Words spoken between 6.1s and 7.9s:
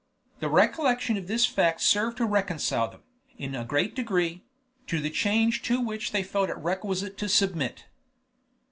they felt it requisite to submit.